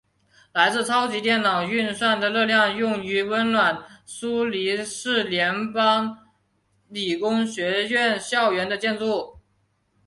[0.51, 6.25] 来自超级电脑运算产生的热量用于温暖苏黎世联邦
[6.89, 9.35] 理工学院校园的建筑物。